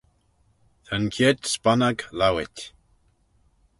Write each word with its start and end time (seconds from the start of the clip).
Ta'n 0.87 1.05
chied 1.13 1.39
sponnag 1.53 1.99
lowit 2.19 2.55